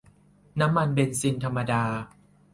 [0.59, 1.83] น้ำมันเบนซินธรรมดา